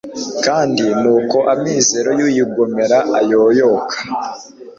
kandi 0.45 0.85
ni 1.01 1.09
uko 1.17 1.37
amizero 1.53 2.09
y'uyigomera 2.19 2.97
ayoyoka 3.19 3.95